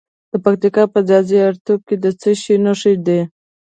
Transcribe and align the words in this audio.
د 0.31 0.33
پکتیا 0.43 0.83
په 0.93 0.99
ځاځي 1.07 1.37
اریوب 1.47 1.81
کې 1.87 1.95
د 2.03 2.05
څه 2.21 2.29
شي 2.41 2.55
نښې 2.65 2.93
دي؟ 3.05 3.19